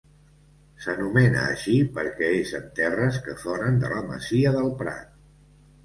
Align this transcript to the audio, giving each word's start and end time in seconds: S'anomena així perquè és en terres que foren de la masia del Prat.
S'anomena 0.85 1.43
així 1.51 1.75
perquè 1.99 2.31
és 2.39 2.55
en 2.63 2.67
terres 2.83 3.23
que 3.29 3.39
foren 3.45 3.81
de 3.87 3.95
la 3.97 4.05
masia 4.13 4.59
del 4.61 4.77
Prat. 4.85 5.19